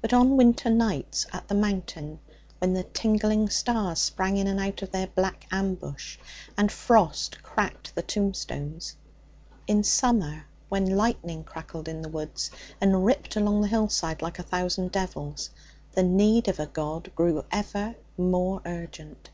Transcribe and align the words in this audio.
But 0.00 0.12
on 0.12 0.36
winter 0.36 0.70
nights 0.70 1.26
at 1.32 1.48
the 1.48 1.54
mountain, 1.56 2.20
when 2.60 2.74
the 2.74 2.84
tingling 2.84 3.48
stars 3.50 3.98
sprang 3.98 4.36
in 4.36 4.46
and 4.46 4.60
out 4.60 4.82
of 4.82 4.92
their 4.92 5.08
black 5.08 5.48
ambush 5.50 6.16
and 6.56 6.70
frost 6.70 7.42
cracked 7.42 7.92
the 7.92 8.02
tombstones; 8.02 8.94
in 9.66 9.82
summer, 9.82 10.44
when 10.68 10.94
lightning 10.96 11.42
crackled 11.42 11.88
in 11.88 12.02
the 12.02 12.08
woods 12.08 12.52
and 12.80 13.04
ripped 13.04 13.34
along 13.34 13.62
the 13.62 13.66
hillside 13.66 14.22
like 14.22 14.38
a 14.38 14.44
thousand 14.44 14.92
devils, 14.92 15.50
the 15.90 16.04
need 16.04 16.46
of 16.46 16.60
a 16.60 16.66
God 16.66 17.10
grew 17.16 17.44
ever 17.50 17.96
more 18.16 18.62
urgent. 18.64 19.28